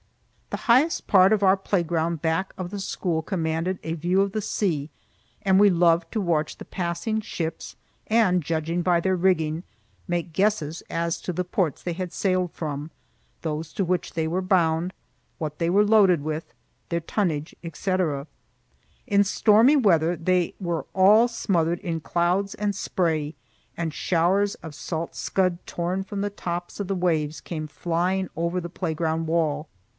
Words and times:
The 0.49 0.57
highest 0.67 1.05
part 1.07 1.31
of 1.31 1.43
our 1.43 1.55
playground 1.55 2.21
back 2.23 2.53
of 2.57 2.71
the 2.71 2.79
school 2.79 3.21
commanded 3.21 3.77
a 3.83 3.93
view 3.93 4.19
of 4.21 4.31
the 4.31 4.41
sea, 4.41 4.89
and 5.43 5.59
we 5.59 5.69
loved 5.69 6.11
to 6.11 6.19
watch 6.19 6.57
the 6.57 6.65
passing 6.65 7.21
ships 7.21 7.77
and, 8.07 8.43
judging 8.43 8.81
by 8.81 8.99
their 8.99 9.15
rigging, 9.15 9.63
make 10.09 10.33
guesses 10.33 10.81
as 10.89 11.21
to 11.21 11.31
the 11.31 11.45
ports 11.45 11.83
they 11.83 11.93
had 11.93 12.11
sailed 12.11 12.51
from, 12.51 12.89
those 13.43 13.71
to 13.73 13.85
which 13.85 14.13
they 14.13 14.27
were 14.27 14.41
bound, 14.41 14.91
what 15.37 15.59
they 15.59 15.69
were 15.69 15.85
loaded 15.85 16.21
with, 16.21 16.51
their 16.89 16.99
tonnage, 16.99 17.55
etc. 17.63 18.27
In 19.05 19.23
stormy 19.23 19.75
weather 19.77 20.17
they 20.17 20.55
were 20.59 20.85
all 20.93 21.27
smothered 21.29 21.79
in 21.79 22.01
clouds 22.01 22.55
and 22.55 22.75
spray, 22.75 23.35
and 23.77 23.93
showers 23.93 24.55
of 24.55 24.75
salt 24.75 25.15
scud 25.15 25.59
torn 25.67 26.03
from 26.03 26.19
the 26.21 26.31
tops 26.31 26.79
of 26.79 26.87
the 26.87 26.95
waves 26.95 27.39
came 27.39 27.67
flying 27.67 28.29
over 28.35 28.59
the 28.59 28.67
playground 28.69 29.27
wall. 29.27 29.69